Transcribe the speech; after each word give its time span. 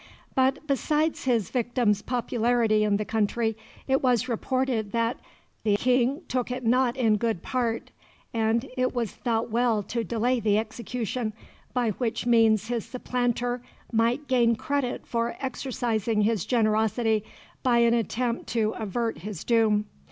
But, 0.33 0.65
besides 0.65 1.25
his 1.25 1.51
victim's 1.51 2.01
popularity 2.01 2.83
in 2.83 2.97
the 2.97 3.05
country, 3.05 3.55
it 3.87 4.01
was 4.01 4.27
reported 4.27 4.93
that 4.93 5.19
the 5.63 5.77
"King 5.77 6.23
took 6.27 6.49
it 6.49 6.65
not 6.65 6.97
in 6.97 7.17
good 7.17 7.43
part," 7.43 7.91
and 8.33 8.67
it 8.75 8.95
was 8.95 9.11
thought 9.11 9.51
well 9.51 9.83
to 9.83 10.03
delay 10.03 10.39
the 10.39 10.57
execution, 10.57 11.33
by 11.75 11.91
which 11.91 12.25
means 12.25 12.67
his 12.67 12.83
supplanter 12.83 13.61
might 13.91 14.27
gain 14.27 14.55
credit 14.55 15.05
for 15.05 15.35
exercising 15.39 16.21
his 16.23 16.45
generosity 16.47 17.23
by 17.61 17.77
an 17.77 17.93
attempt 17.93 18.47
to 18.47 18.71
avert 18.79 19.19
his 19.19 19.43
doom. 19.43 19.85